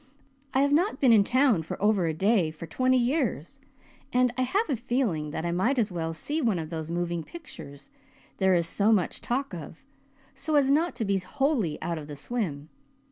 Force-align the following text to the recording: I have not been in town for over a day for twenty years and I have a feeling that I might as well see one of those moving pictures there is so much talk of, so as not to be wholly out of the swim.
I 0.55 0.61
have 0.61 0.71
not 0.73 0.99
been 0.99 1.13
in 1.13 1.23
town 1.23 1.61
for 1.61 1.79
over 1.79 2.07
a 2.07 2.13
day 2.15 2.49
for 2.49 2.65
twenty 2.65 2.97
years 2.97 3.59
and 4.11 4.33
I 4.35 4.41
have 4.41 4.67
a 4.67 4.75
feeling 4.75 5.29
that 5.29 5.45
I 5.45 5.51
might 5.51 5.77
as 5.77 5.91
well 5.91 6.11
see 6.11 6.41
one 6.41 6.57
of 6.57 6.71
those 6.71 6.89
moving 6.89 7.21
pictures 7.23 7.91
there 8.37 8.55
is 8.55 8.65
so 8.65 8.91
much 8.91 9.21
talk 9.21 9.53
of, 9.53 9.83
so 10.33 10.55
as 10.55 10.71
not 10.71 10.95
to 10.95 11.05
be 11.05 11.19
wholly 11.19 11.79
out 11.83 11.99
of 11.99 12.07
the 12.07 12.15
swim. 12.15 12.69